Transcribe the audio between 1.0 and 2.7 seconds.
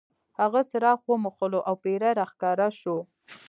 وموښلو او پیری را ښکاره